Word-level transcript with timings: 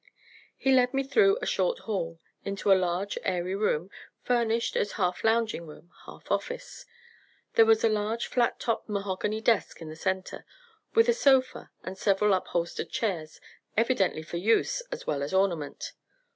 He 0.57 0.71
led 0.71 0.95
me 0.95 1.03
through 1.03 1.37
a 1.43 1.45
short 1.45 1.77
hall, 1.81 2.19
into 2.43 2.71
a 2.71 2.73
large 2.73 3.19
airy 3.21 3.53
room, 3.55 3.91
furnished 4.23 4.75
as 4.75 4.93
half 4.93 5.23
lounging 5.23 5.67
room, 5.67 5.91
half 6.07 6.31
office. 6.31 6.87
There 7.53 7.67
was 7.67 7.83
a 7.83 7.87
large 7.87 8.25
flat 8.25 8.59
top 8.59 8.89
mahogany 8.89 9.41
desk 9.41 9.79
in 9.79 9.89
the 9.89 9.95
centre, 9.95 10.43
with 10.95 11.07
a 11.07 11.13
sofa 11.13 11.69
and 11.83 11.99
several 11.99 12.33
upholstered 12.33 12.89
chairs, 12.89 13.39
evidently 13.77 14.23
for 14.23 14.37
use 14.37 14.81
as 14.91 15.05
well 15.05 15.21
as 15.21 15.35
ornament. 15.35 15.91